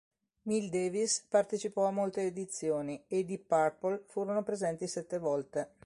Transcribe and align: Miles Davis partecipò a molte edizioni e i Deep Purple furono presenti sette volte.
Miles 0.47 0.71
Davis 0.71 1.25
partecipò 1.29 1.85
a 1.85 1.91
molte 1.91 2.23
edizioni 2.25 3.03
e 3.07 3.19
i 3.19 3.23
Deep 3.25 3.43
Purple 3.45 4.05
furono 4.07 4.41
presenti 4.41 4.87
sette 4.87 5.19
volte. 5.19 5.75